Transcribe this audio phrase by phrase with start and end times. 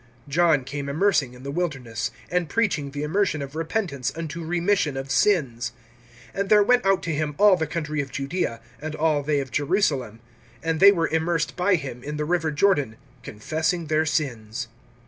[0.27, 5.11] (4)John came immersing in the wilderness, and preaching the immersion of repentance unto remission of
[5.11, 5.73] sins.
[6.35, 9.51] (5)And there went out to him all the country of Judaea, and all they of
[9.51, 10.19] Jerusalem;
[10.63, 14.69] and they were immersed by him in the river Jordan, confessing their sins.